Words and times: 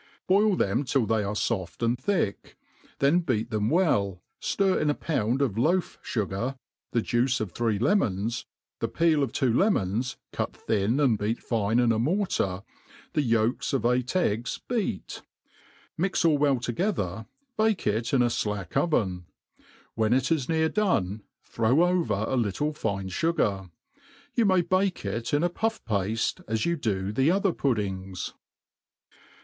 Boil 0.25 0.55
them 0.55 0.83
till 0.83 1.05
they 1.05 1.23
are 1.23 1.35
foft 1.35 1.83
and 1.83 1.95
(hiek; 2.07 2.55
then 2.97 3.19
beat 3.19 3.51
them 3.51 3.69
well, 3.69 4.19
ftir 4.41 4.81
in 4.81 4.89
a 4.89 4.95
pound 4.95 5.43
of 5.43 5.59
loaf 5.59 5.99
fugar, 6.03 6.57
the 6.91 7.03
juice 7.03 7.39
of 7.39 7.51
three 7.51 7.75
Ie« 7.75 7.93
mons, 7.93 8.47
the 8.79 8.87
peel 8.87 9.21
of 9.21 9.31
two 9.31 9.53
lemons, 9.53 10.17
cut 10.33 10.55
thin 10.57 10.99
and 10.99 11.19
b^at 11.19 11.37
fine 11.37 11.77
in 11.77 11.91
a 11.91 11.99
mor 11.99 12.25
br, 12.35 12.55
the 13.13 13.21
yolks 13.21 13.73
of 13.73 13.85
eight 13.85 14.15
eggs 14.15 14.59
beat; 14.67 15.21
mix 15.99 16.25
all 16.25 16.35
well 16.39 16.59
together, 16.59 17.27
bake 17.55 17.85
it 17.85 18.11
in 18.11 18.23
a 18.23 18.31
flack 18.31 18.75
oven; 18.75 19.27
when 19.93 20.13
it 20.13 20.31
is 20.31 20.49
near 20.49 20.67
done, 20.67 21.21
throw 21.43 21.83
over 21.83 22.25
a 22.27 22.35
little 22.35 22.73
i^ne 22.73 23.07
fugar. 23.11 23.69
You 24.33 24.47
ma^ 24.47 24.67
bake 24.67 25.05
it 25.05 25.31
in 25.31 25.43
apufF 25.43 25.81
pafte, 25.87 26.43
as 26.47 26.65
you 26.65 26.75
do 26.75 27.13
the^ 27.13 27.39
pther 27.39 27.55
puddingy. 27.55 28.31